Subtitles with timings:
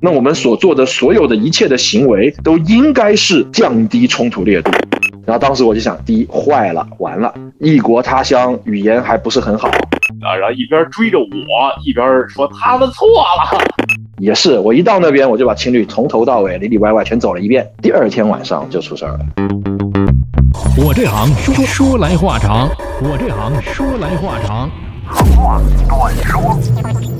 [0.00, 4.70] 那我们所做的所有的一切的行为都应该是降低冲突烈度。
[5.26, 11.26] 然后当时我就想，第一，坏了，完了，异国他乡，语言还不是很好啊，然后一边追着我，
[11.84, 13.60] 一边说他们错了。
[14.18, 17.68] 也是，我一到那边，我就把情侣从头到尾里里外外全走了一遍。
[17.82, 19.20] 第二天晚上就出事儿了。
[20.76, 22.68] 我这行说说来话长，
[23.02, 24.70] 我这行说来话长，
[25.36, 27.17] 话短说。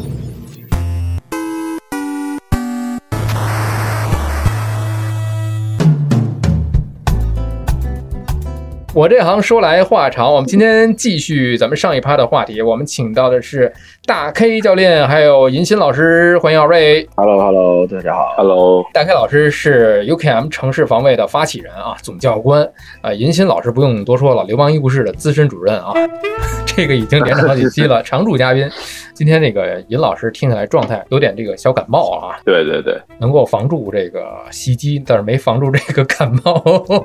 [8.98, 12.60] 我这行说来话长，我们今天继续咱们上一趴的话题。
[12.60, 13.72] 我们请到的是
[14.08, 17.06] 大 K 教练，还有银鑫老师，欢迎二位。
[17.14, 18.32] Hello，Hello，大家好。
[18.38, 22.66] Hello，大 K 老师是 UKM 城市防卫的发起人啊，总教官
[23.02, 23.12] 啊。
[23.12, 25.92] 银鑫老师不用多说了，流氓医务室的资深主任啊，
[26.64, 28.66] 这个已经连着好几期了， 常驻嘉宾。
[29.12, 36.62] 今天这个尹老师听起来状态有点这个小感冒啊，对对对，能够防住这个袭击，但是没防住这个感冒，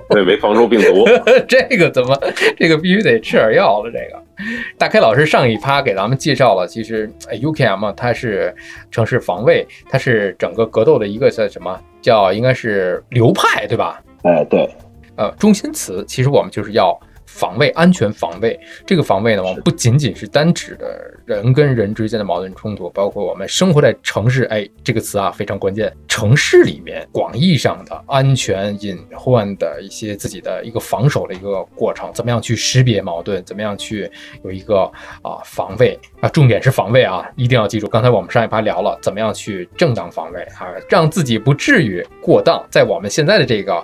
[0.07, 1.03] 对，没防住病毒，
[1.49, 2.17] 这个怎么，
[2.55, 3.91] 这个必须得吃点药了。
[3.91, 4.23] 这个
[4.77, 8.55] 大 K 老师上一趴给咱们介绍了，其实 UKM 它是
[8.91, 14.03] 城市防卫，它是整个格斗的一个叫什么叫应该是流派对吧？
[14.23, 14.69] 哎，对，
[15.15, 16.99] 呃，中心词其实我们就是要。
[17.25, 25.91] 防卫、安全防卫，这个防卫呢，我们不仅仅是单指的人跟人之间的矛盾冲突，包括我们生活在城市，哎，这个词啊非常关键。
[26.07, 34.09] 城市里面广义上的安全隐患的一些自己的一个防守的一个过程，怎么样去识别矛盾，怎么样去
[34.43, 34.83] 有一个
[35.21, 37.87] 啊防卫啊，重点是防卫啊，一定要记住。
[37.87, 42.63] 刚才我们上一趴聊了，怎么样去正当防卫啊，让自己不至于过当。
[42.69, 43.83] 在我们现在的这个。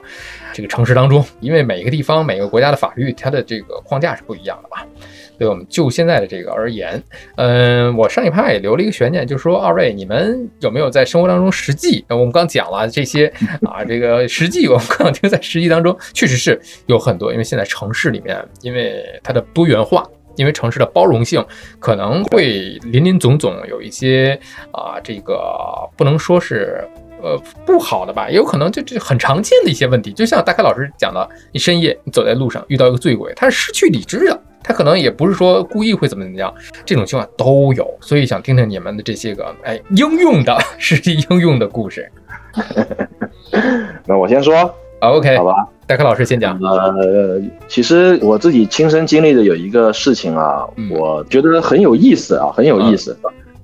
[0.51, 4.83] 这个城市当中，因为每个地方、每个国家的法律，它的这个框架是不一样的嘛。
[5.39, 7.01] 所以我们就现在的这个而言，
[7.37, 12.03] 嗯，我上一趴也留了一个悬念，就是说二位你们有没有在生活当中实际？
[12.09, 13.31] 我们刚讲了这些
[13.65, 20.05] 啊，这个实际我们刚听在实际当中确实是有很多，因为现在城市里面，因为它的多元化，
[20.35, 21.41] 因为城市的包容性
[21.79, 24.38] 可能会林林总总有一些
[24.73, 25.39] 啊，这个
[25.95, 26.85] 不能说是。
[27.22, 36.53] 呃，不好的吧，也有可能就这很常见的一些问题，就像大开老师讲的，你深夜你走在路上遇到一个醉鬼，他是失去理智的，他可能也不是说故意会怎么怎么样，
[36.86, 42.09] 这种情况都有，所以想听听你们的这些个哎应用的实际应用的故事。
[44.06, 46.59] 那我先说，OK，好吧，代课老师先讲。
[46.59, 53.18] 呃，其实我自己亲身经历的有一个事情啊，我觉得很有意思啊，很有意思。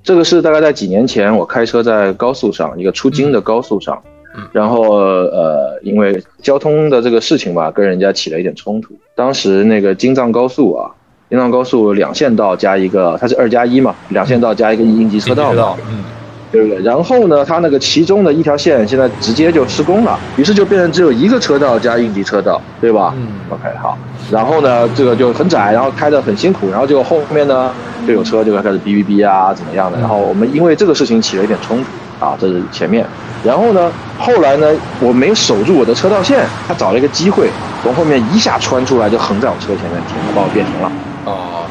[0.03, 4.01] 这个是大概在几年前，我开车在高速上，一个出京的高速上，
[4.51, 8.93] 然后呃，因为交通的这个事情吧，跟人家起了一点冲突。
[9.15, 10.91] 当时那个京藏高速啊，
[11.29, 16.03] 京藏高速两线道加一个，它是二加一嘛，两线道加一个应急车道嘛，嗯，
[16.51, 16.81] 对不对？
[16.83, 23.13] 然后呢，它那个其中的一条线现在直接就施工了，于是就变成只有一个车道加应急车道，对吧？
[23.17, 23.97] 嗯，OK，好。
[24.31, 27.71] 然后呢，这个就很窄，然后开得很辛苦，然后就后面呢。
[28.05, 29.97] 就有车就开始哔哔哔啊，怎么样的？
[29.97, 33.03] 然后我们因为这个事情起了一点冲突啊，这是前面。
[33.45, 34.67] 然后呢，后来呢，
[34.99, 37.47] 我没守住我的车道线，他找了一个机会
[37.83, 40.91] 从后面一下穿出来，就横在我车前面停了，把我别停了。
[41.25, 41.65] 哦。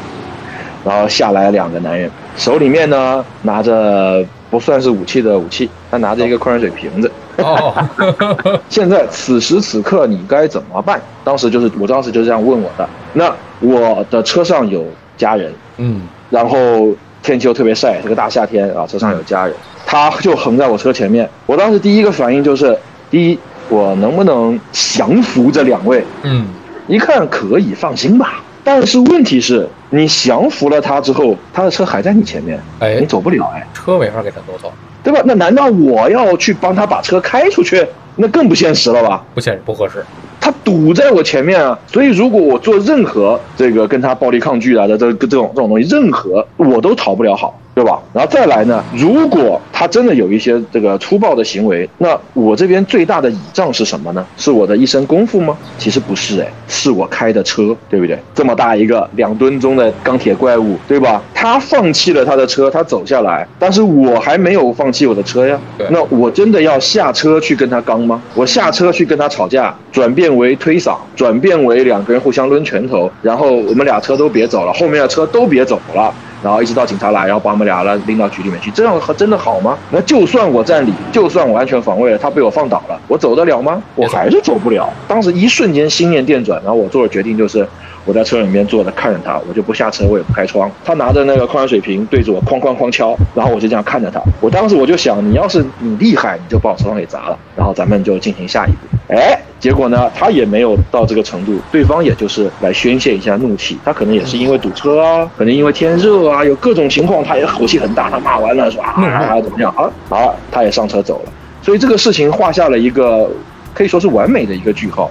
[0.85, 7.11] 然后下来两个男人，手里面呢拿着不算是武器的武器，他拿着一个矿泉水瓶子。
[7.37, 7.73] 哦。
[8.69, 11.01] 现在此时此刻你该怎么办？
[11.23, 12.87] 当时就是我当时就这样问我的。
[13.13, 14.85] 那我的车上有
[15.17, 15.53] 家人。
[15.77, 16.03] 嗯。
[16.29, 21.29] 然后天气又特别晒，这个大夏天啊，车上有家人，他就横在我车前面。
[21.45, 22.77] 我当时第一个反应就是，
[23.09, 26.03] 第一，我能不能降服这两位？
[26.23, 26.45] 嗯，
[26.87, 28.41] 一看可以，放心吧。
[28.63, 35.21] 但是问题是，你降服了他之后，他的车还在你前面，哎，你走不了，哎，车没法给他挪走，对吧？
[35.23, 37.85] 那难道我要去帮他把车开出去？
[38.15, 39.23] 那更不现实了吧？
[39.35, 40.03] 不现实，不合适。
[40.39, 47.59] 他堵在我前面啊，所以如果我做任何这个跟他暴力抗拒啊的这这种这种东西，任何我都讨不了好。
[47.75, 48.01] 对吧？
[48.13, 48.81] 然后再来呢？
[48.95, 54.25] 如果他真的有一些这个粗暴的行为，那我这边最大的倚仗是什么呢？
[54.37, 55.57] 是我的一身功夫吗？
[55.77, 58.17] 其实不是，哎，是我开的车，对不对？
[58.33, 61.21] 这么大一个两吨重的钢铁怪物，对吧？
[61.33, 65.59] 他放弃了他的车，他走下来，但是我还没有放弃我的车呀。
[65.89, 68.21] 那我真的要下车去跟他刚吗？
[68.33, 76.13] 我下车去跟他吵架，转变为推搡，转变为两个人互相抡拳头，然后我们俩车都别走了，后面的车都别走了。
[76.41, 79.77] 然后一直到警察来，然后把我们俩了拎到局里面去，这样真的好吗？
[79.91, 83.81] 那就算我占理，就算我安全防卫了，他被我放倒了，我走得了吗？
[83.95, 84.87] 我还是走不了。
[85.07, 87.67] 当时一瞬间心念电转，然后我做的决定，就是
[88.05, 90.69] 我在车里面坐着看着他，我就不下车，我也不开窗。
[90.83, 94.21] 他拿着那个矿泉水瓶对着我哐哐哐敲，然后我就这样看着他。
[94.39, 99.13] 我当时我就想，你要是你厉害，你就把我车窗给砸了，然后咱们就进行下一步。
[99.13, 109.73] 哎，结果呢，他也没有到这个程度，对方也就是来宣泄一下怒气，他可能也是因为堵车啊，可能因为天热啊，有各种情况，他也口气很大，他骂完了说啊怎么样？
[109.75, 111.31] 啊，好，他也上车走了，
[111.63, 113.29] 所以这个事情画下了一个
[113.73, 115.09] 可以说是完美的一个句号，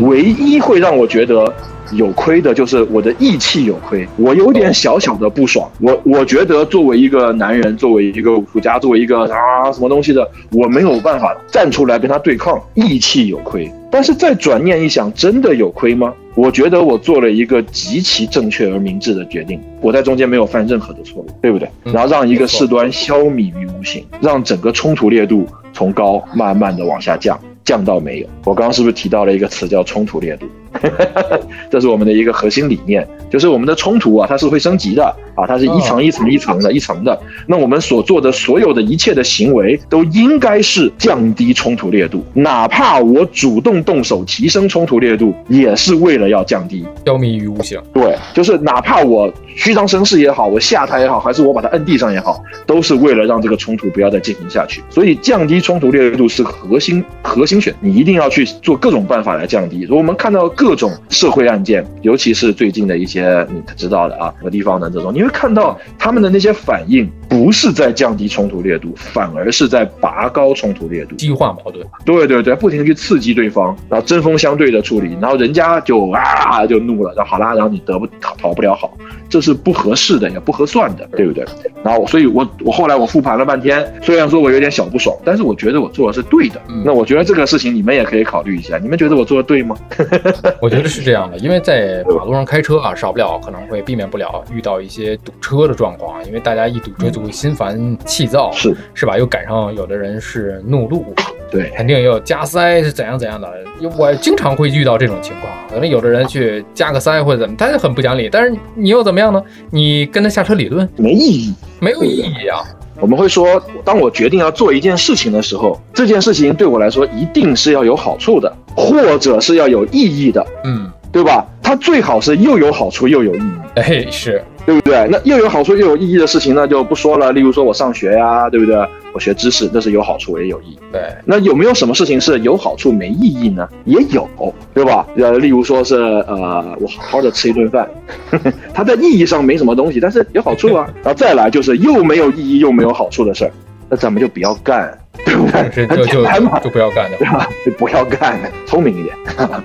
[0.00, 1.52] 唯一会让我觉得。
[1.92, 5.70] 有亏的就是我的义气有亏，我有点小小的不爽。
[5.80, 13.70] 我我觉得作为一个男人，作为一个武术家，作为一个啊什么东西的，我没有办法站出来跟他对抗，义气有亏。
[13.90, 16.12] 但是再转念一想，真的有亏吗？
[16.34, 21.68] 我觉得我做了一个极其正确而明智的决定，我在中间没有犯任何的错误，对不对？
[21.84, 28.26] 然后让一个事端消弭于无形，让整个冲突烈度从高慢慢的往下降，降到没有。
[28.44, 30.46] 我刚刚是不是提到了一个词叫冲突烈度？
[31.70, 35.04] 这是我们的一个核心理念，就是我们的冲突啊，它是会升级的
[35.36, 37.16] 啊，它是一层一层一层的一层的。
[37.46, 47.80] 那我们所做的所有的一切的行为，都应该是降低冲突烈度，哪怕我主动动手提升冲突烈度，也是为了要降低，消弭于无形。
[47.92, 54.82] 对，就是哪怕我虚张声势也好，我吓他也好，还是我把他摁地上也好，都是为了让这个冲突不要再进行下去。
[54.90, 59.82] 所以降低冲突烈度是核心核心选，你一定要去做各种办法来降低。
[59.82, 71.86] 如果我们看到各种社会案件，尤其是最近的一些你知道的啊，什么地方的这种，你会看到他们的那些反应，不是在降低冲突烈度，反而是在拔高冲突烈度，激化矛盾。
[72.04, 78.96] 对对对，不停的去刺激对方，然后针锋相对的处理，然后人家就啊就怒了，然后好啦，然后你得不讨讨不了好，
[79.28, 81.44] 这是不合适的，也不合算的，对不对？
[81.84, 86.60] 然后所以，我我后来我复盘了半天，虽然说我有点小不爽，但是我觉得我做的是对的。
[86.84, 89.76] 那我觉得这个事情你们也可以考虑一下，你们觉得我做的对吗？
[90.62, 99.18] 我觉得是这样的，因为在马路上开车啊，少不了可能会避免不了遇到一些堵车的状况，因为大家一堵车就会心烦气躁，是是吧？
[99.18, 101.14] 又赶上有的人是怒路，
[101.50, 103.48] 对，肯定也有加塞是怎样怎样的。
[103.96, 108.28] 我经常会遇到这种情况，可能有的人去加个塞或者怎么，他就很不讲理。
[108.30, 109.42] 但是你又怎么样呢？
[109.70, 112.62] 你跟他下车理论没意义，没有意义啊。
[113.00, 121.44] 我们会说，当我决定要做一件事情的时候，这件事情对我来说一定是要有好处的，或者是要有意义的，嗯，对吧？
[121.62, 123.52] 它最好是又有好处又有意义。
[123.74, 124.42] 哎，是。
[124.64, 125.06] 对不对？
[125.10, 127.30] 那又有好处又有意义的事情，那就不说了。
[127.32, 128.74] 例如说我上学呀，对不对？
[129.14, 130.78] 我学知识，那是有好处也有意义。
[130.92, 131.00] 对。
[131.24, 133.66] 那有没有什么事情是有好处没意义呢？
[133.84, 134.28] 也有，
[134.74, 135.06] 对吧？
[135.16, 135.94] 呃，例如说是
[136.26, 137.88] 呃，我好好的吃一顿饭，
[138.74, 140.86] 它在意义上没什么东西，但是有好处啊。
[141.02, 143.52] 然后再来就是又没有意义又没有好处的事儿，
[143.88, 144.92] 那咱们就不要干，
[145.24, 145.86] 对不对？
[145.86, 146.24] 就就
[146.60, 147.48] 就不要干的，对吧？
[147.64, 149.14] 就不要干，聪明一点。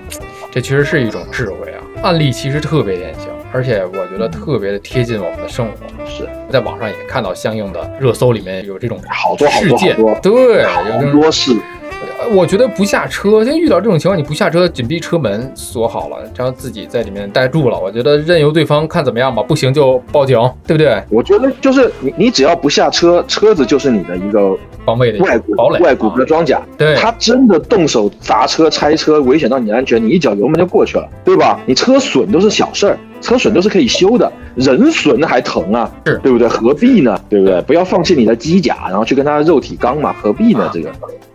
[0.52, 1.82] 这其实是一种智慧啊。
[2.02, 3.28] 案例其实特别典型。
[3.52, 9.60] 而且我觉得特别的贴近我们的生活，是在网上也看到相应的热搜里面有这种好多好
[9.96, 10.82] 多，对，好
[11.12, 11.52] 多事。
[12.32, 17.78] 我觉得不下车，像遇到这种情况，你不下车，紧闭车门锁好了，然后自己在里面待住了。
[17.78, 21.02] 我觉得任由对方看怎么样吧，不行就报警，对不对？
[21.10, 26.62] 我觉得就是你，你只要不下车，车子就是你的一个防卫的外骨堡垒、外骨骼装甲。
[26.78, 31.60] 对，他真的动手砸车、拆车，危险到你的安全，你一脚油门就过去了，对吧？
[31.66, 36.46] 你车损都是小事儿，车损都是可以修的，人损还疼啊，是对不对？
[36.46, 37.20] 何必呢？
[37.28, 37.60] 对不对？
[37.62, 40.70] 不要放弃你的机甲，然后去跟他肉体刚嘛，何必呢？
[40.72, 40.90] 这个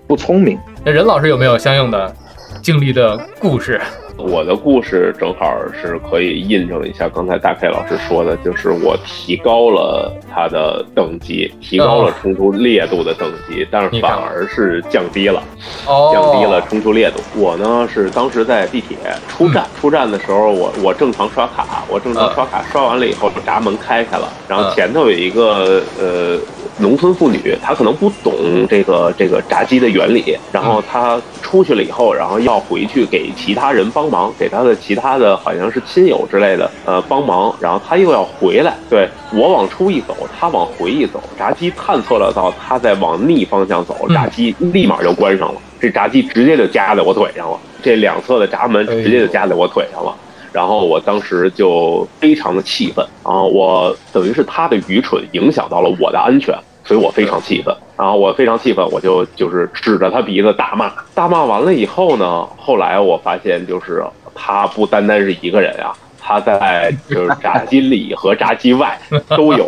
[0.08, 0.58] 不聪明。
[0.84, 2.14] 那任老师有没有相应的
[2.62, 3.80] 经历的故事？
[4.18, 15.44] 我的故事正好是可以印证一下刚才大 K 老师说的，就是我提高了他的等级，提高了冲突烈度的等级，但是反而是降低了，
[15.86, 17.20] 降低了冲突烈度。
[17.36, 18.96] 我呢是当时在地铁
[19.28, 26.40] 出站，出站的时候，我我正常刷卡，我正常刷卡，刷完了以后闸门开开了，然后前头有一个呃。
[26.78, 28.34] 农村妇女，她可能不懂
[28.70, 50.14] 这个这个炸鸡的原理，然后她出去了以后，然后要回去给其他人帮忙，给她的其他的好像是亲友之类的，呃，帮忙，然后她又要回来，对我往出一走，她往回一走，炸鸡探测了到她在往逆方向走，炸鸡立马就关上了，这炸鸡直接就夹在我腿上了，这两侧的闸门直接就夹在我腿上了。
[50.56, 53.42] 然后我当时就非常的气愤啊！
[53.42, 57.76] 我等于是他的愚蠢影响到了我的安全，所以我非常气愤。
[57.98, 60.94] 然后我非常气愤，我就就是指着他鼻子大骂。
[61.14, 64.02] 大骂完了以后呢，后来我发现就是
[64.34, 65.92] 他不单单是一个人啊。
[66.28, 68.98] 他在就是炸机里和炸机外
[69.36, 69.68] 都有，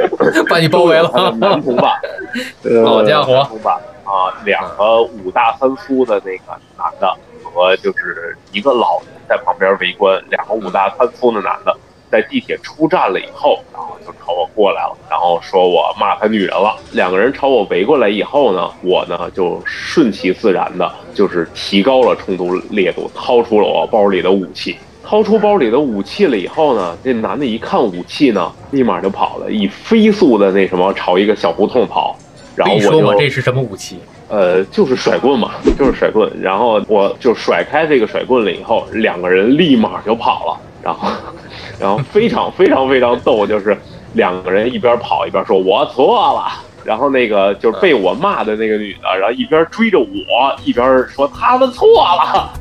[0.50, 1.12] 把你包围了。
[1.38, 1.92] 男同伴，
[2.84, 3.76] 好 家伙，同伴
[4.06, 7.14] 啊，两个五大三粗的那个男的
[7.44, 11.78] 和就是一个老人在旁边围观，两个五大三粗的男的。
[12.10, 16.74] 在地铁出站了以后，然后就朝我过来了，然后说我骂他女人了。
[16.94, 24.78] 两个人朝我围过来以后呢，我呢就顺其自然的，就是提高了冲突烈度，掏出了我包里的武器。
[25.04, 32.16] 掏出包里的武器了以后呢，这男的一看武器呢，立马就跑了，以飞速的那什么朝一个小胡同跑。
[32.56, 34.00] 然后我说这是什么武器？
[34.30, 36.32] 呃，就是甩棍嘛，就是甩棍。
[36.42, 40.58] 然后我就甩开这个甩棍了以后，两个人立马就跑了。
[40.82, 41.10] 然后。
[41.80, 43.78] 然后非常非常非常逗，就是
[44.14, 46.48] 两个人一边跑一边说“我错了”，
[46.84, 50.06] 然后那个就是被我骂的那个女的，然后一边追着我，
[50.66, 52.52] 一边说他们错了。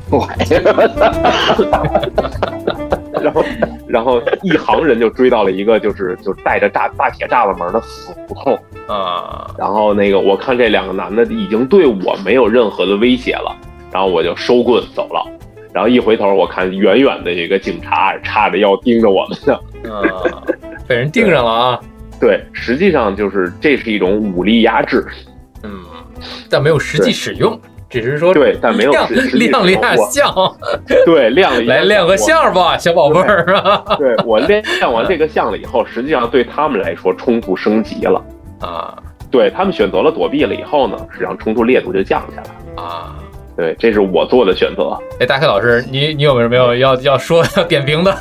[3.22, 3.44] 然后，
[3.88, 8.54] 然后一行人就追到了一个就是就带着大大铁栅栏门的死胡同
[8.86, 9.50] 啊。
[9.58, 13.56] 然后那个我看这两个男的已经对我没有任何的威胁了，
[13.92, 15.24] 然后我就收棍走了。
[15.72, 20.42] 然后一回头，我看远远的一个警察叉着腰盯着我们呢，啊，
[20.88, 21.80] 被人盯上了啊！
[22.18, 25.06] 对，实际上就是这是一种武力压制，
[25.62, 25.84] 嗯，
[26.48, 27.60] 但没有实际使用，
[28.00, 30.32] 只是说对，但没有亮亮了一下相，
[31.04, 33.82] 对，亮了一下来亮个相吧，小宝贝儿啊！
[33.98, 38.22] 对我亮亮完这个相了以后，实际上对他们来说冲突升级了
[38.60, 38.96] 啊，
[39.30, 43.16] 对他们选择了躲避了以后呢，实际上冲突烈度就降下来了啊。
[43.56, 44.94] 对，这是我做的选择。
[45.18, 48.14] 哎，大黑老师，你你有没有没有要要说要点评的？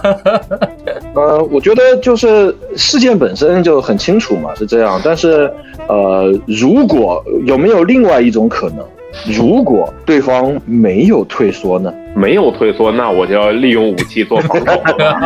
[1.13, 4.97] 呃，我觉得就是事件本身就很清楚嘛，是这样。
[5.03, 5.51] 但是，
[5.89, 8.85] 呃，如果有没有另外一种可能？
[9.37, 11.93] 如果对方没有退缩呢？
[12.15, 14.81] 没有退缩，那我就要利用武器做防守，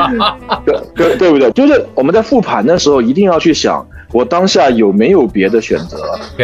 [0.66, 1.52] 对对对不对？
[1.52, 3.86] 就是我们在复盘的时候，一定要去想。
[4.12, 6.00] 我当下有没有别的选择？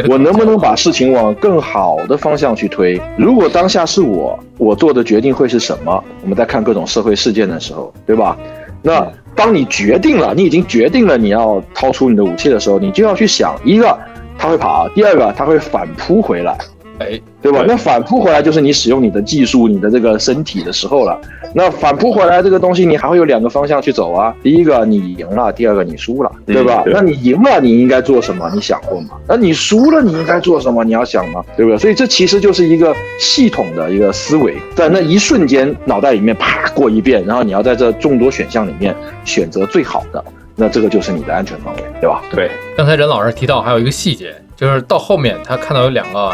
[0.07, 3.01] 我能不能把事情往更好的方向去推？
[3.17, 6.03] 如果当下是我，我做的决定会是什么？
[6.21, 8.37] 我们在看各种社会事件的时候，对吧？
[8.83, 13.97] 那当你决定了，你已经决定了你要掏出你的武器的时候，你就要去想：一个，
[14.37, 16.55] 他会跑；第二个，他会反扑回来。
[16.99, 17.63] 哎，对吧？
[17.67, 21.19] 那反扑回来就是你使用你的技术、你的这个身体的时候了。
[21.53, 24.35] 那反扑回来这个东西，你还会有两个方向去走啊。
[24.43, 26.83] 第一个你赢了，第二个你输了，对吧？
[26.87, 28.49] 那你赢了，你应该做什么？
[28.53, 29.11] 你想过吗？
[29.27, 30.83] 那你输了，你应该做什么？
[30.83, 31.43] 你要想吗？
[31.55, 31.77] 对不对？
[31.77, 40.23] 所以这其实就是一个系统的一个思维，在那一瞬间脑袋里面啪过一遍，然后你要在这众多选项里面选择最好的，
[40.55, 42.21] 那这个就是你的安全方位，对吧？
[42.31, 42.51] 对。
[42.75, 46.33] 刚才任老师提到还有一个细节，就是到后面他看到有两个。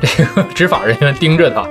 [0.00, 1.62] 这 个执法人员盯着他，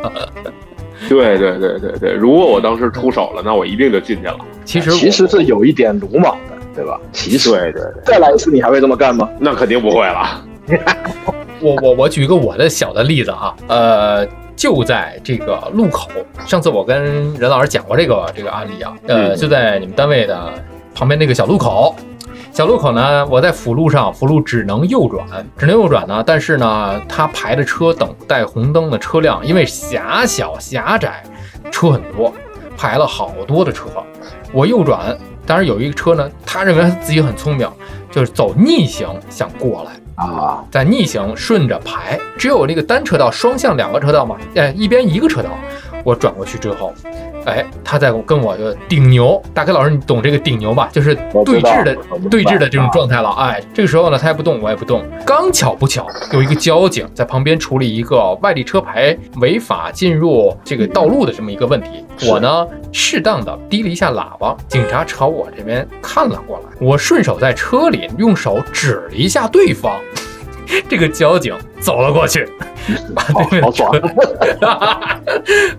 [1.08, 2.14] 对对对对对。
[2.14, 4.38] 如果我当时出手了，那我一定就进去了。
[4.66, 7.00] 其实其实是有一点鲁莽的，对吧？
[7.12, 8.04] 其实对对对。
[8.06, 9.28] 再来一次，你还会这么干吗？
[9.40, 10.46] 那肯定不会了。
[11.62, 16.10] 我我我举一个我的小的例子啊，呃，就在这个路口，
[16.46, 20.54] 上次我跟任老师讲过这个这个案例啊，呃，就在你们单位的
[20.94, 21.96] 旁边那个小路口。
[22.52, 25.26] 小路口呢，我在辅路上，辅路只能右转，
[25.58, 26.22] 只能右转呢。
[26.26, 31.24] 但是呢，他排的车等待红灯的车辆，因为狭小狭窄，
[31.72, 32.34] 车很多，
[32.76, 33.86] 排了好多的车。
[34.52, 37.70] 我右转，当然有一个车呢，他认为他自己很聪明，
[38.12, 45.50] 就是走逆行想过来啊，在逆行顺着排，只有那个单车道，双向两个车道嘛，哎，一边一个车道。
[46.04, 46.94] 我转过去之后。
[47.46, 50.90] 哎，他在跟我就顶牛，大开老师，你懂这个顶牛吧？
[50.92, 51.16] 就是
[51.46, 51.96] 对峙的
[52.30, 53.30] 对峙的这种状态了。
[53.32, 55.04] 哎，这个时候呢，他也不动，我也不动。
[55.26, 62.06] 刚巧不巧，有一个交警在旁边处理一个外地车牌违法进入这个道路的这么一个问题。
[62.28, 69.98] 我呢，适当的低了一下喇叭，警察朝我这边看了过来，我顺手在车里用手指了一下对方。
[70.88, 72.48] 这个交警走了过去，
[73.16, 73.86] 把对面车，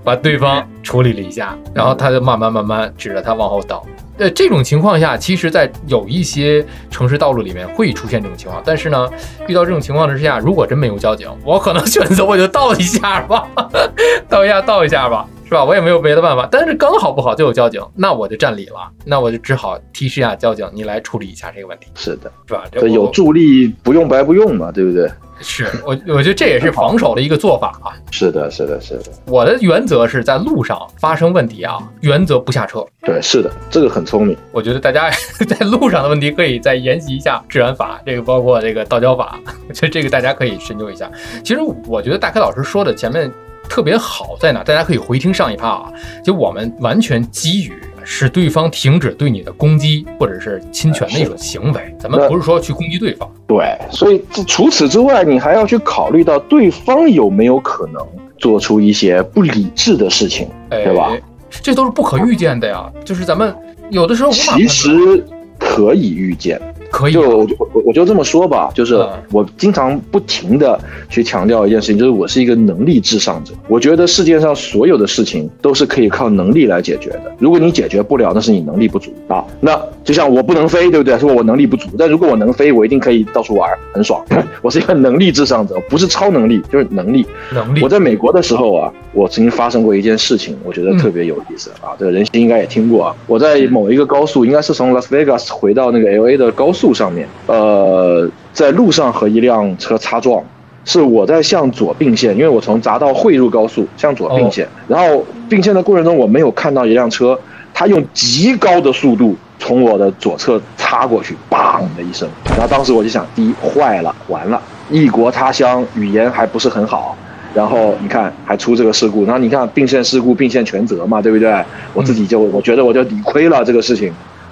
[0.02, 3.84] 把对方处理了一下，然后他就慢慢慢慢指着他往后倒。
[4.18, 9.08] 呃，这种情况下，其实，在有一些城市道路里面会出现这种情况，但是呢，
[9.46, 13.46] 遇到这种情况之下，如果真没有交警，我可能选择我就倒一下吧，
[14.28, 15.26] 倒一下，倒一下吧。
[15.50, 15.64] 是吧？
[15.64, 21.88] 我也没有别的办法，但是刚好不好就有交警，那我就占理了，那我就只好提示一下交警，你来处理一下这个问题。
[21.96, 22.62] 是的，是吧？
[22.70, 25.10] 这有助力不用白不用嘛，对不对？
[25.42, 27.90] 是我，我觉得这也是防守的一个做法啊。
[28.12, 29.04] 是的，是的，是的。
[29.26, 32.86] 我的原则是在路上发生问题啊，原则不下车。
[33.02, 34.36] 对，是的，这个很聪明。
[34.52, 35.10] 我觉得大家
[35.48, 39.36] 在路上的问题可以再研习一下治安法，这个包括这个道交法，
[39.68, 41.10] 我觉得这个大家可以深究一下。
[41.42, 43.28] 其实我觉得大开老师说的前面。
[43.70, 44.64] 特别好在哪？
[44.64, 45.92] 大家可以回听上一趴啊，
[46.24, 47.72] 就我们完全基于
[48.02, 51.94] 使对方停止对你的攻击或者是侵权的一种行为。
[51.96, 53.30] 咱们不是说去攻击对方。
[53.46, 58.04] 对，所以除此之外，你还要去考虑到对方有没有可能
[58.38, 61.16] 做出一些不理智的事情，对吧？
[61.62, 63.54] 这都是不可预见的呀，就是咱们
[63.88, 65.24] 有的时候其实
[65.58, 66.60] 可以预见。
[66.90, 68.94] 可以，就我我我就这么说吧，就是
[69.30, 70.78] 我经常不停的
[71.08, 73.52] 去强调一件事情，就是我是一个能力至上者。
[73.68, 77.32] 我觉得世界上所有的事情都是可以靠能力来解决的。
[77.38, 79.44] 如果你解决不了，那是你能力不足啊。
[79.60, 81.18] 那就像我不能飞，对不对？
[81.18, 84.24] 说我能力不足，但如果我能飞，我一定可以到处玩，很爽。
[84.62, 87.26] 我是一个能力至上者，不是超能力，就是能力。
[87.52, 87.82] 能力。
[87.82, 91.94] 我在美国的时候啊，我曾经发生过一件事情，我觉得特别有意思啊。
[91.98, 93.16] 这个人心应该也听过啊。
[93.26, 100.42] 我在某一个高速，应该是从 Las Vegas 回到那个 L A 的高速上面，呃，在路上和一辆车擦撞，
[100.84, 107.38] 是我在向左并线，因为我从匝道汇入高速向左并线，然后并线的过程中我没有看到一辆车，
[107.74, 109.36] 它用极高的速度。
[109.62, 114.58] 从我的左侧擦过去，砰的一声，然后当时我就想，第一坏了，完了，
[114.88, 117.14] 异国他乡，语言还不是很好，
[117.52, 121.62] 然后你看还出这个事故，然后你看并线事故，并线全责嘛，对不对？
[121.92, 124.10] 我自己就我觉得我就理亏了这个事情。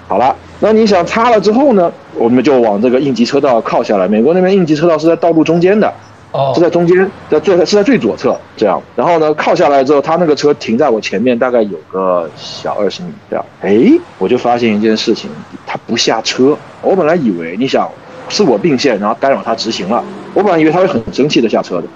[0.09, 4.07] 好了，那你想擦了之后呢，我们就往这个应急车道靠下来。
[4.07, 5.93] 美国那边应急车道是在道路中间的。
[6.31, 13.43] 哦，是在中间，在最是在最左侧这样，然后呢靠下来之后，他那个车停在我前面，大概有个小二十米这样。
[13.61, 15.29] 哎，我就发现一件事情，
[15.65, 16.55] 他不下车。
[16.81, 17.89] 我本来以为你想
[18.29, 20.03] 是我并线，然后干扰他直行了，
[20.35, 21.87] 我本来以为他会很生气的下车的，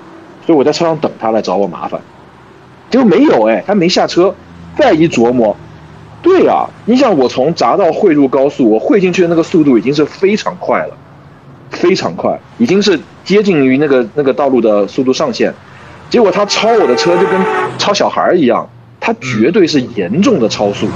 [0.45, 2.01] 所以我在车上等他来找我麻烦，
[2.89, 4.33] 结果没有哎，他没下车。
[4.75, 5.55] 再一琢磨，
[6.23, 10.97] 对啊，你想我从匝道汇入高速，我汇进去的那个速度已经是非常快了。
[11.71, 15.51] 非常快，已经是接近于那个那个道路的速度上限，
[16.07, 17.41] 结果他超我的车就跟
[17.79, 20.87] 超小孩一样，他绝对是严重的超速，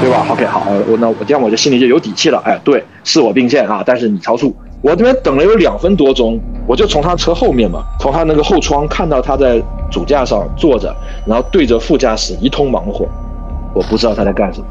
[0.00, 2.42] 对吧？OK，好，我那我这样我就心里就有底气了。
[2.44, 4.52] 哎，对，是我并线啊，但是你超速，
[4.82, 10.92] 我这边等了有两分多钟，我就从他车后面嘛，从他那个后窗看到他在主驾上坐着，
[11.24, 13.06] 然后对着副驾驶一通忙活，
[13.76, 14.66] 我不知道他在干什么，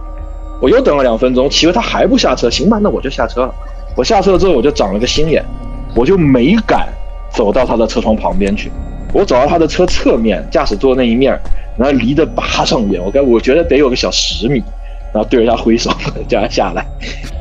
[0.59, 3.53] 我又等了两分钟，奇怪他还不下车，行吧，那我就下车了。
[3.95, 5.45] 我下车了之后，我就长了个心眼，
[5.95, 6.87] 我就没敢
[7.31, 8.71] 走到他的车窗旁边去。
[9.13, 11.39] 我走到他的车侧面，驾驶座那一面，
[11.77, 14.61] 然后离得八丈远，我该我觉得得有个小十米，
[15.13, 15.91] 然后对着他挥手
[16.27, 16.83] 叫他下来。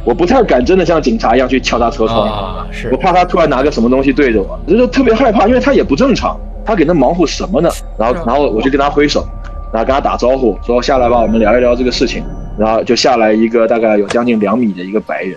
[0.05, 7.71] 我不太敢真的像警察一样去敲他车窗，我怕他突然拿个什么东西对着我，就是特别害怕，因为他也不正常，他给那忙活什么呢？
[7.99, 9.27] 然后，然后我就跟他挥手，
[9.75, 12.23] 然后跟他打招呼，说下来吧，我们聊一聊这个事情。
[12.57, 15.37] 然后就下来一个大概有将近两米的一个白人。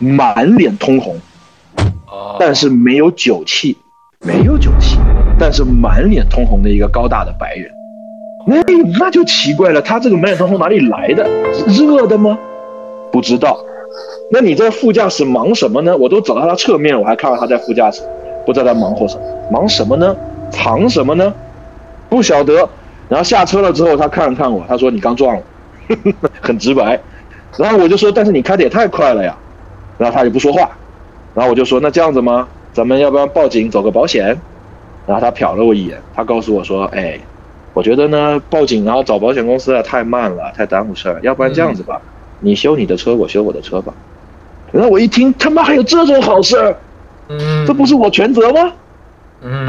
[0.00, 1.16] 满脸通红，
[2.40, 3.76] 但是没有酒气，
[4.26, 4.98] 没有酒气，
[5.38, 7.70] 但是满脸通红的一个高大的白人，
[8.44, 8.56] 那
[8.98, 11.28] 那就奇怪了，他这个满脸通红哪里来的？
[11.68, 12.36] 热的吗？
[13.12, 13.56] 不知道。
[14.32, 15.96] 那你在副驾驶忙什么呢？
[15.96, 18.02] 我都走到他侧面，我还看到他在副驾驶，
[18.44, 20.16] 不知道他忙活什么，忙什么呢？
[20.50, 21.32] 藏什么呢？
[22.08, 22.68] 不晓得。
[23.10, 25.42] 然后下车了之后，他看了看我，他说：“你刚撞了。
[26.40, 26.98] ”很直白。
[27.58, 29.36] 然后我就说：“但是你开的也太快了呀。”
[29.98, 30.70] 然后他就不说话，
[31.34, 32.48] 然后我就说那这样子吗？
[32.72, 34.40] 咱们要不要报警走个保险？
[35.06, 37.18] 然后他瞟了我一眼，他告诉我说：“哎，
[37.72, 41.18] 我觉得呢报警然后找保险公司啊太慢了，太耽误事儿。
[41.22, 42.00] 要不然这样子吧，
[42.38, 43.92] 你修你的车，我修我的车吧。”
[44.70, 46.76] 然后我一听，他妈还有这种好事？
[47.28, 48.72] 嗯，这不是我全责吗？
[49.42, 49.66] 嗯，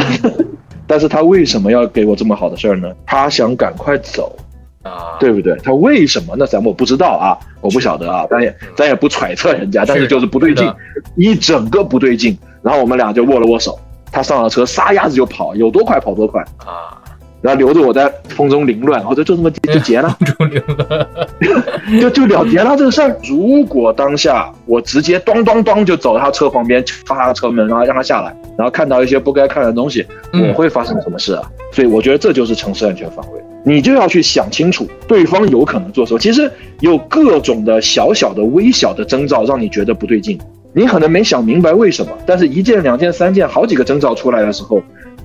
[0.92, 2.92] 但是他为什么要给我这么好的事儿呢？
[3.06, 4.36] 他想赶快走。
[4.84, 5.56] 啊，对不对？
[5.64, 6.46] 他为什么那？
[6.46, 10.70] 咱们我不知道啊，我不晓得啊，咱也咱也不揣测人家，但是就是不对劲，
[11.16, 12.38] 一整个不对劲。
[12.62, 13.80] 然后我们俩就握了握手，
[14.12, 17.01] 他上了车，撒丫子就跑，有多快跑多快啊。
[17.42, 20.16] 然后留着我在风中凌乱，我就就这么就结了，
[22.00, 23.18] 就就了结了这个事儿。
[23.24, 31.44] 如果当下我直接咚咚咚就走到他车旁边，敲他的车门，然后让他下来，然后看到一些不该看的东西，我会发生什么事啊？
[31.72, 33.42] 所以我觉得这就是城市安全防卫。
[33.64, 36.20] 你就要去想清楚，对方有可能做什么。
[36.20, 40.40] 其实有各种的小小的、微小的征兆，让你觉得不对劲。
[40.74, 44.82] 你可能没想明白为什么，但是一件、两件、三件，好几个征兆出来的时候，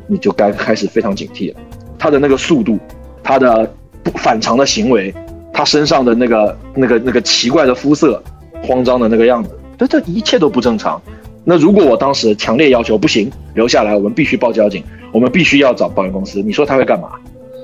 [0.06, 1.60] 你就该开始非常警惕了。
[2.06, 2.78] 他的那个速度，
[3.20, 3.68] 他的
[4.14, 5.12] 反常的行为，
[5.52, 8.22] 他身上的那个、那个、那个奇怪的肤色，
[8.62, 11.02] 慌张的那个样子，这这一切都不正常。
[11.44, 17.08] 那如果我当时强烈要求不行，留下来，我们必须报交警，我们必须要找保险公司，你说他会干嘛？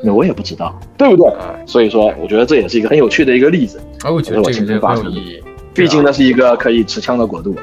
[0.02, 1.32] 那我也不知道，对不对？
[1.64, 3.80] 所以说，我觉得这也是一个很有趣的一个例子。
[4.00, 5.40] 啊，我觉得这个很有意义。
[5.74, 7.56] 毕竟那是一个可以持枪的国度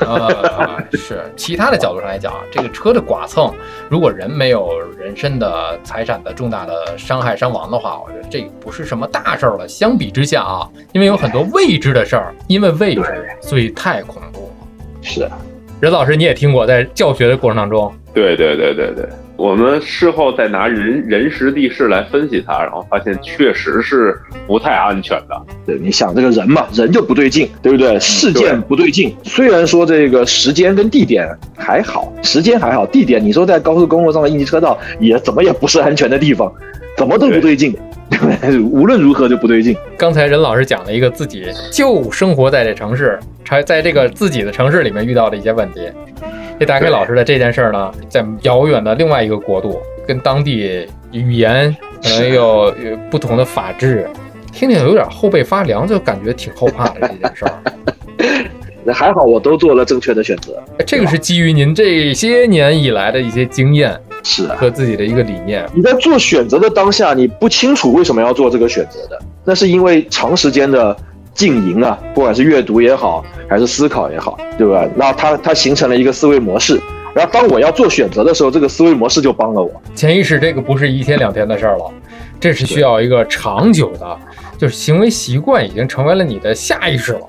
[0.00, 0.82] 啊。
[0.92, 3.52] 是，其他的角度上来讲，这个车的剐蹭，
[3.88, 9.66] 如果人没有人身的财产的重大的伤害伤亡的话，我觉得这不是什么大事儿了。
[9.66, 13.02] 相比之下啊，因为有很多未知的事儿，因为未知，
[13.40, 14.66] 所以太恐怖了。
[15.02, 15.28] 是，
[15.80, 19.08] 任老师你也听过，在教学的过程当中，对对对对对。
[19.36, 25.42] 我们事后再拿人人时地势来分析它，然后发现确实是不太安全的。
[25.66, 28.00] 对，你想这个人嘛，人就不对劲，对不对？
[28.00, 29.14] 事件不对劲。
[29.24, 36.50] 虽然说这个时间跟地点还好，时间还好，地点你说在高速公路上的应急车道也怎么也不是安全的地方，
[36.96, 37.76] 怎么都不对劲，
[38.18, 38.58] 对？
[38.64, 39.76] 无论如何就不对劲。
[39.96, 45.80] 刚才任老师讲了一个自己就生活在这城市，才在这个自己的城市里面遇到的一些问题。
[46.58, 54.08] 这大 K 老师的这件事儿呢，在遥远的另外一个国度，跟当地语言可能有有不同的法制，
[54.52, 57.52] 听听有点后背发凉，就感觉挺后怕的这件事儿。
[58.84, 60.54] 那 还好，我都做了正确的选择。
[60.86, 63.94] 这个是基于您这些年以来的一些经验，
[64.26, 65.64] 是和自己的一个理念。
[65.72, 70.96] 你在做选择的当下，你不清楚为什么要做这个选择的，那是因为长时间的。
[71.36, 74.88] 经营啊，不管是阅读也好，还是思考也好，对吧？
[74.96, 76.80] 那它它形成了一个思维模式，
[77.14, 79.70] 然后当我要做选择的时候，这个思维模式就帮了我。
[79.94, 81.92] 潜意识这个不是一天两天的事儿了，
[82.40, 84.18] 这是需要一个长久的，
[84.56, 87.20] 就是行为习惯已经成为了你的下意识了，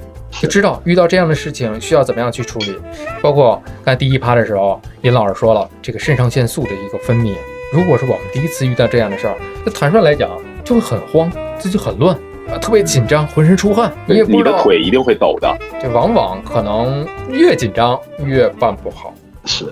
[0.42, 2.76] 就知道遇到这样的事情需要怎么样去处理。
[3.22, 7.34] 包括刚才第一趴的时候，林老师说了这个肾上腺素的一个分泌，
[7.74, 10.30] 如果是我们第一次遇到这样的事儿，那坦率来讲
[10.64, 12.18] 就会很慌，自己很乱。
[12.50, 15.58] 啊，特别紧张，浑身出汗，你也你的腿一定会抖的。
[15.82, 19.14] 这往往可能越紧张越办不好。
[19.44, 19.66] 是，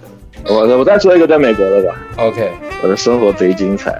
[0.45, 1.95] 我我再说一个在美国的吧。
[2.17, 2.51] OK，
[2.83, 3.97] 我的生活贼精彩。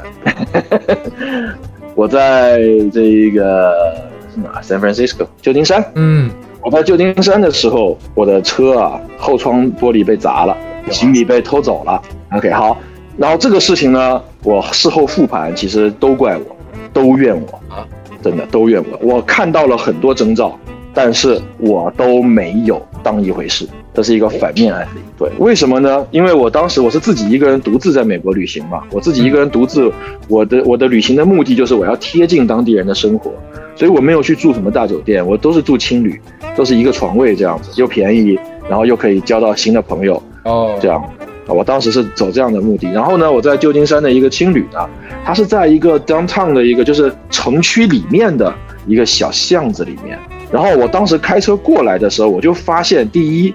[1.96, 2.58] 我在
[2.92, 5.84] 这一个什么 San Francisco 旧金山。
[5.96, 6.30] 嗯，
[6.62, 10.56] 我在旧金山的时候，我的车啊后窗玻璃被砸了，
[10.92, 12.02] 行李被偷走了。
[12.32, 12.78] OK，好，
[13.18, 16.56] 然后这个事情呢，我事后复盘，其实都怪我，
[16.94, 17.88] 都怨我啊。
[18.22, 20.58] 真的都怨我，我看到了很多征兆，
[20.96, 25.00] 但是我都没有当一回事，这是一个反面案例。
[25.18, 26.06] 对，为什么呢？
[26.12, 29.92] 因为我当时我是自己一个人独自在美国旅行嘛，我自己一个人独自，
[30.28, 33.32] 我的我的旅行的目的就是我要贴近当地人的生活，
[33.76, 36.20] 所以我没有去住什么大酒店，我都是住青旅，
[36.56, 38.38] 都是一个床位这样子，又便宜，
[38.70, 41.02] 然后又可以交到新的朋友哦，这样。
[41.48, 44.80] 我当时是走这样的目的，然后呢，我在旧金山的一个青旅呢，
[45.24, 48.52] 它是在一个 downtown 的一个就是城区里面的
[48.88, 50.18] 一个小巷子里面。
[50.52, 53.54] 然后我当时开车过来的时候，我就发现，第一，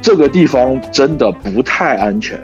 [0.00, 2.38] 这个地方真的不太安全，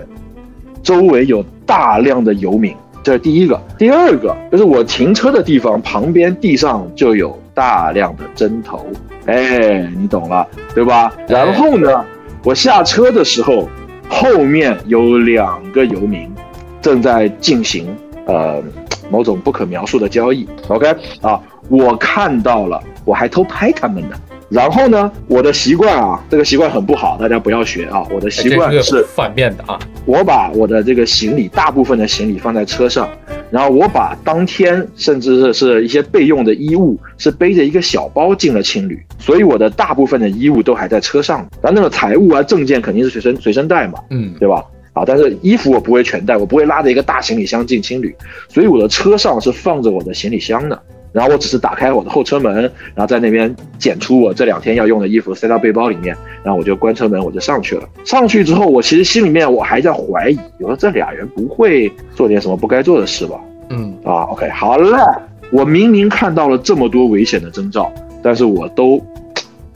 [0.83, 3.61] 周围有大量的游民，这是第一个。
[3.79, 8.87] 第二个就是我停车的地方旁边地上就有大量的针头，
[9.27, 11.13] 哎，你懂了，对吧？
[11.29, 12.05] 然后呢，
[12.45, 13.69] 我下车的时候。
[14.09, 16.33] 后面有两个游民
[16.81, 17.89] 正在进行
[18.25, 18.63] 呃
[19.11, 20.49] 某种不可描述的交易。
[20.69, 24.17] OK 啊，我看到了，我还偷拍他们呢。
[24.49, 28.07] 然后呢，我的习惯啊，这个习惯很不好，大家不要学啊。
[28.11, 29.79] 我的习惯是反面的啊。
[30.05, 33.09] 我把我的这个行李，大部分的行李放在车上，
[33.51, 41.39] 然后我把当天甚至是是一些备用的衣物，是背着一个小包进了青旅，所以我的大部分的衣物都还在车上。
[41.61, 44.65] 然后那个财务啊、证件肯定是随身随身带嘛，嗯，对吧？
[44.93, 48.15] 啊，但是衣服我不会全带，我不会拉着一个大行李箱进青旅，
[48.49, 50.83] 所以我的车上是放着我的行李箱的。
[51.17, 52.55] 然后我只是打开我的后车门，
[52.95, 57.89] 然后在那边捡出我这两天要用的衣服塞到背包里面，然后我就关车门，我就上去了。
[58.05, 63.41] 上去之后，我其实心里面我还在怀疑，我说这俩人不会做点什么不该做的事吧？
[63.71, 67.91] 嗯，啊，OK，好了，我明明看到了这么多危险的征兆，
[68.23, 69.03] 但是我都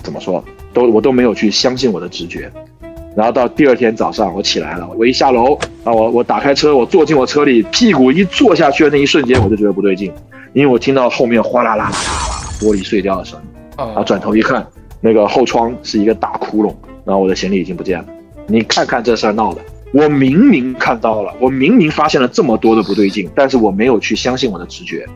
[0.02, 2.52] 怎么说，都我都没有去相信我的直觉。
[3.16, 10.12] 然后到第二天早上，我起来了，我一下楼啊，我我打开车，我坐进我车里，屁股一坐下去的那一瞬间，我就觉得不对劲。
[10.52, 11.96] 因为我听到后面哗啦啦啦啦
[12.60, 14.66] 玻璃碎掉的声音，然后转头一看，
[15.00, 18.06] 那个后窗是一个大窟窿，然后我的行李已经不见了。
[18.46, 19.60] 你看看这事儿闹的，
[19.92, 25.06] 我明明看到了，我明明发现了这么多的不对劲，但是我没有去相信我的直觉，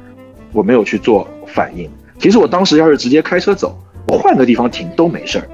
[0.53, 1.91] 我没有去做反应。
[2.19, 5.49] 其实我当时要是直接开车走，我换个地方停都没事儿。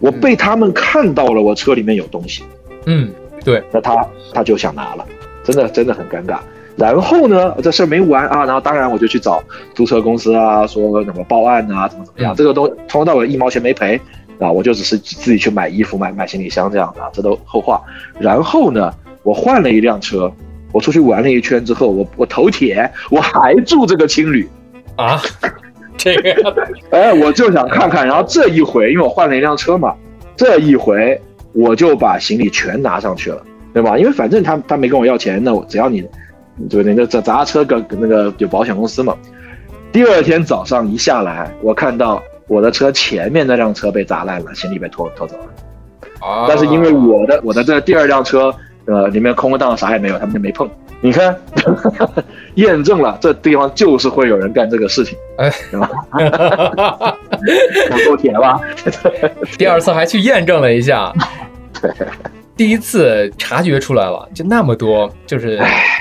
[0.00, 2.42] 我被他们看到了，我车里面有东西。
[2.86, 3.10] 嗯，
[3.44, 3.94] 对，那他
[4.32, 5.06] 他就想拿了，
[5.44, 6.38] 真的真的很尴尬。
[6.78, 8.44] 然后呢，这事儿没完啊！
[8.44, 9.42] 然后当然我就去找
[9.74, 14.00] 租车公司啊，说怎么报案啊，怎么怎么样，这个都从头到尾一毛钱没赔
[14.38, 14.50] 啊！
[14.50, 17.82] 我就只是自己去买衣服、买买行李箱这样的，这都后话。
[18.20, 18.92] 然后呢，
[19.24, 20.32] 我换了一辆车，
[20.72, 24.48] 我出去玩了一圈之后，我我头铁，我还住这个青旅
[24.94, 25.20] 啊！
[25.98, 26.54] 这个，
[26.96, 28.06] 哎，我就想看看。
[28.06, 29.92] 然后这一回，因为我换了一辆车嘛，
[30.36, 31.20] 这一回
[31.52, 33.42] 我就把行李全拿上去了，
[33.74, 33.98] 对吧？
[33.98, 36.06] 因为反正他他没跟我要钱，那我只要你，
[36.68, 39.16] 对那砸砸车跟那个有保险公司嘛。
[39.92, 45.44] 第二天早上一下来，我看到我的车前面那辆车被砸烂了，行李被拖拖走了。
[46.26, 46.46] 啊！
[46.48, 48.54] 但是因为我的我的这第二辆车，
[48.86, 50.68] 呃，里面空荡荡，啥也没有，他们就没碰。
[51.00, 51.34] 你看，
[52.56, 55.88] 验证了这地方就是会有人干这个事情，哎，是吧？
[58.04, 58.60] 够铁吧？
[59.56, 61.12] 第二次还去验证了一下，
[61.80, 61.90] 对，
[62.58, 65.58] 第一次察觉出来了，就那么多，就是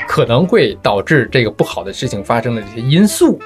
[0.07, 3.39] 可能会导致这个不好的事情发生的这些因素。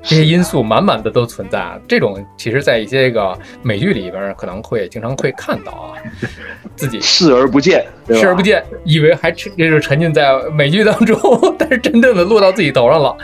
[0.00, 5.94] 这些因素满满的都存在，这种其实，在一些个美剧里边可能会经常会看到啊，
[6.74, 11.18] 自己视而不见，视而不见，以为还沉，就是沉浸在美剧当中，
[11.58, 13.16] 但是真正的落到自己头上了。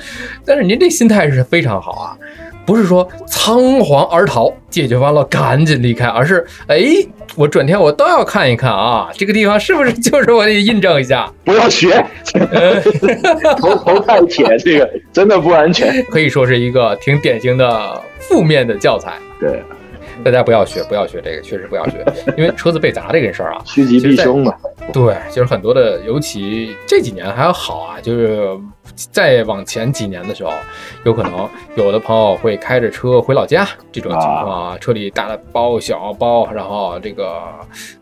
[0.44, 2.18] 但是您这心态是非常好啊。
[2.66, 6.82] 不是说仓皇而逃，解决完了赶紧离开，而是哎，
[7.36, 11.30] 我转天我倒要看一看啊，这个地方是不是 就是我得印证一下？
[11.44, 12.04] 不要学，
[13.58, 19.14] 头头太铁，这个真的不安全，可以说是一个挺典型的负面的教材。
[19.40, 19.62] 对。
[20.24, 22.04] 大家不要学，不要学这个，确实不要学，
[22.36, 24.54] 因为车子被砸这件事儿啊，趋吉避凶嘛。
[24.92, 28.48] 对，就是很多的，尤其这几年还好啊，就是
[29.10, 30.52] 再往前几年的时候，
[31.04, 37.42] 有可能有的朋友会开着车回老家，这种情况啊，车里大的包小包，然后这个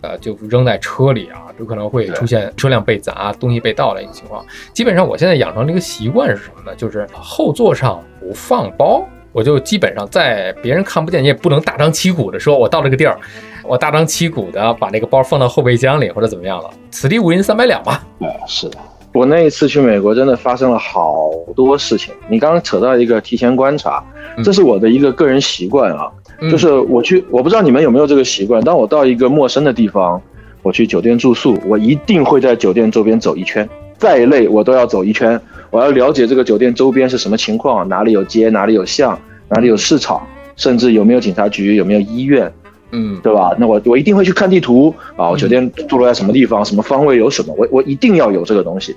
[0.01, 4.45] 呃就扔在车里啊，有可能会出现车辆被砸、东西被盗的一个情况。
[4.73, 6.77] 基本上我现在养成这个习惯是什么呢？
[6.77, 9.05] 就是后座上不放包。
[9.33, 13.19] 我就基本上在别人看不见，你也不能大张旗鼓的说，我到这个地儿，
[13.65, 17.99] 我大张旗鼓的把那个包放到后备箱里或者怎么样了，此地无银三百两嘛。
[18.19, 18.79] 对，是的，
[19.13, 22.13] 我那一次去美国真的发生了好多事情。
[22.29, 24.05] 你刚刚扯到一个提前观察，
[24.45, 26.11] 这是我的一个个人习惯啊，
[26.51, 30.21] 就是我去，我不知道你们有没有这个习惯，当我到一个陌生的地方，
[30.63, 33.69] 我去酒店住宿，我一定会在酒店周边走一圈，
[34.03, 35.41] 再累我都要走一圈。
[35.71, 39.17] 我要了解这个酒店周边是什么情况，哪里有街，哪里有巷，
[39.49, 40.21] 哪里有市场，
[40.57, 42.53] 甚至有没有警察局，有没有医院，
[42.91, 43.55] 嗯，对吧？
[43.61, 48.97] 那我我一定会去看地图啊，我酒店坐落在什么地方，什么方位有什么，我我一定要有这个东西。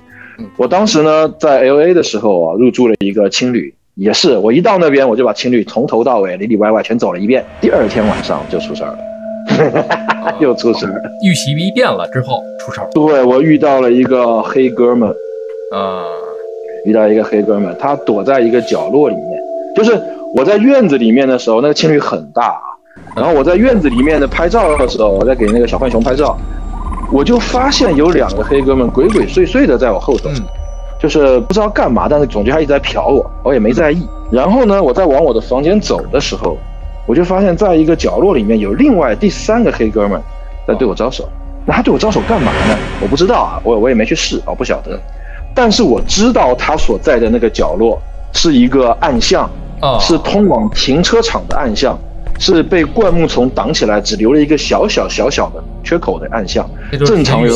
[0.56, 8.98] 我当时呢在 L A 的时候啊，入住了一个青旅，也是我一到那边我就把青旅从头到尾里里外外全走了一遍，第二天晚上就出事儿了，
[10.40, 12.88] 又出事儿，遇袭一遍了之后出事儿。
[12.92, 15.08] 对我遇到了一个黑哥们，
[15.72, 16.04] 啊。
[16.84, 19.24] 遇到一个黑哥们，他躲在一个角落里面。
[19.74, 20.00] 就是
[20.36, 22.62] 我在院子里面的时候，那个青旅很大啊。
[23.16, 26.38] 然后我在院子里面的拍照的时候，我在给那个小浣熊拍照，
[27.12, 30.30] 我就发现有两个黑哥们鬼鬼祟祟的在我后头，
[31.00, 34.06] 就是不知道干嘛，但是总觉得他一直在瞟我，我也没在意。
[34.30, 36.56] 然后呢，我在往我的房间走的时候，
[37.06, 40.20] 我就发现在一个角落里面有另外第三个黑哥们
[40.66, 41.28] 在对我招手。
[41.64, 42.76] 那他对我招手干嘛呢？
[43.00, 44.98] 我不知道啊，我我也没去试啊，不晓得。
[45.54, 48.00] 但是我知道他所在的那个角落
[48.32, 51.98] 是一个暗巷，啊，是通往停车场的暗巷，
[52.38, 56.68] 是被灌木丛挡起来，只留了一个小小小小的缺口的暗巷。
[57.04, 57.52] 正常人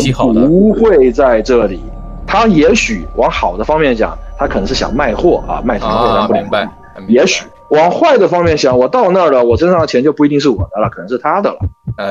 [0.48, 1.80] 不会在这里。
[2.26, 6.68] 他也许往好的方面讲，他可能是想卖货啊，卖什么货咱不明白。
[7.06, 11.58] 也许往坏的方面想，我到那儿了，我身上的钱就不一定是我的了，可能是他的了，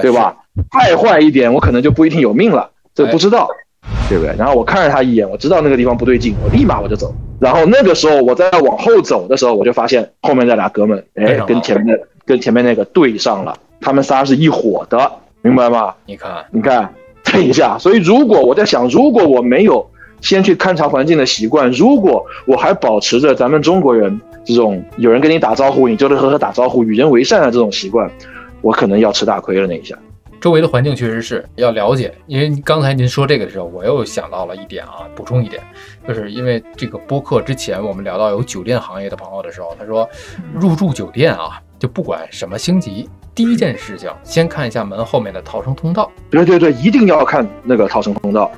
[0.02, 0.36] 对吧？
[0.72, 3.48] 太坏一点，我可能就不一定有命了，这不知道。
[4.10, 4.36] 对不对？
[4.38, 7.13] 然后我看了他一眼，我知道那个地方不对劲，我立马我就走。
[7.39, 15.93] 然后那个时候我在往后走的时候，我就发现后面那俩哥们，哎，跟前面跟前面那个对上了，他们仨是一伙的，明白吗？
[16.06, 16.91] 你看，你看
[17.24, 19.88] 这一下，所以如果我在想，如果我没有
[20.22, 28.10] 先去勘察环境的习惯，如果我还保持着咱们中国人这种有人跟你打招呼，你就得和他打招呼、与人为善的这种习惯，
[28.62, 29.97] 我可能要吃大亏了那一下。
[30.41, 35.62] 周围的环境确实是要了解，因为刚才您说这个的时候，我又想到了一点啊，补充一点，
[36.08, 40.10] 就是因为这个播客之前我们聊到有酒店行业的朋友的时候，他说
[40.54, 46.10] 入住酒店啊，就不管什么星级，第一件事情先看一下门后面的逃生通道。
[46.30, 48.49] 对对对，一定要看那个逃生通道，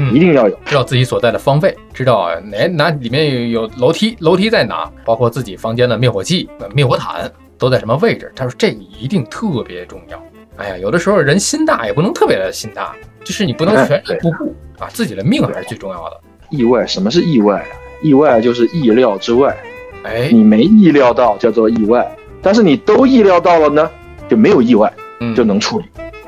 [0.00, 8.30] 嗯，一定要有，知道自己所在的方位，知道哪哪里面有有楼梯，楼梯在哪，包括自己房间的灭火器、灭火毯都在什么位置。
[8.36, 10.22] 他说这一定特别重要。
[10.56, 16.20] 哎呀，有的时候人心大也不能特别的心大，就是你不能全然不顾啊，自己的命还是最重要的。
[16.50, 17.74] 意外，什么是意外啊？
[18.00, 19.56] 意外就是意料之外，
[20.04, 22.08] 哎，你没意料到叫做意外，
[22.40, 23.90] 但是你都意料到了呢，
[24.28, 24.92] 就没有意外，
[25.34, 25.86] 就能处理，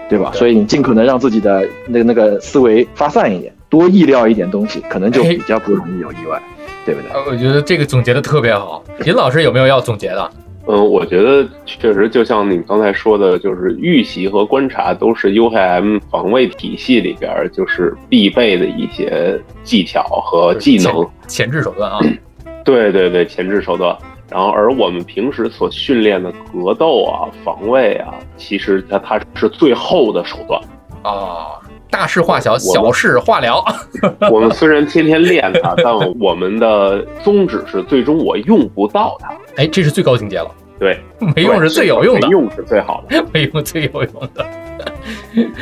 [0.09, 0.33] 对吧？
[0.35, 6.43] 所以你尽可能让自己的那那个思维发散一点，多意料一点东西，可能就比较不容易有意外，
[6.85, 7.11] 对不对？
[7.27, 8.85] 我觉得这个总结的特别好。
[9.07, 10.31] 尹老师有没有要总结的？
[10.67, 21.99] 嗯，我觉得确实就像你刚才说的，就是预习和观察都是 UHM 防卫体系里边就是必备的一些技巧和技能、前置手段啊。
[22.63, 23.97] 对对对，前置手段。
[24.31, 30.61] 然后，而我们平时所训练的格斗啊、防卫啊，其实它它是最后的手段
[31.03, 31.59] 啊。
[31.91, 33.65] 大事化小，小事化了。
[34.31, 39.35] 我们虽然天天练它， 但我们的宗旨是最终我用不到它。
[39.57, 40.51] 哎，这是最高境界了。
[40.79, 40.99] 对，
[41.37, 44.47] 没用是最有用的，用是最好的， 没用最有用的。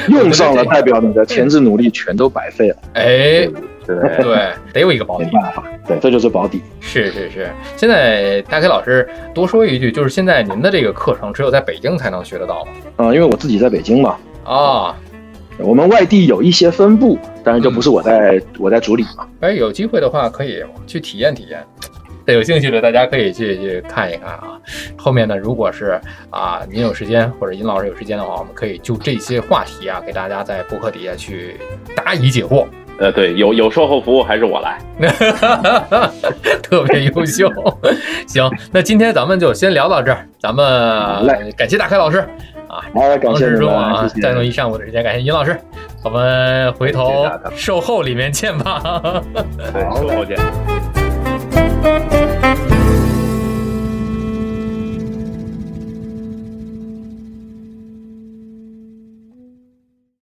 [0.08, 2.76] 用上了，代表你的前置努力全都白费了。
[2.94, 3.48] 哎，
[3.84, 5.24] 对对，得有一个保底。
[5.24, 6.62] 没办法，对，这就是保底。
[6.80, 7.50] 是是是。
[7.76, 12.70] 现在大 K 老师多说一句，就是现在您的这个课程只有在北京才能学得到吗？
[12.98, 14.16] 啊，因为我自己在北京嘛。
[14.44, 14.94] 啊。
[15.59, 19.27] 我们外地有一些分布，但是就不是我在我在主理嘛。
[19.40, 21.64] 哎，有机会的话可以去体验体验。
[22.27, 24.61] 有兴趣的大家可以去去看一看啊。
[24.97, 31.57] 后面呢，如果是啊您有时间或者尹老师有时间的话，我们可以就这些话题啊，给大家在博客底下去
[31.97, 32.66] 答疑解惑。
[32.99, 34.79] 呃，对，有有售后服务还是我来，
[36.62, 37.49] 特别优秀。
[38.29, 42.29] 行，那今天咱们就先聊到这儿，咱们感谢大开老师。
[42.78, 45.58] 啊，好，感谢中啊，占用一上午的时间，感谢尹老师，
[46.04, 49.22] 我们回头售后里面见吧。
[49.58, 50.38] 对，售后见。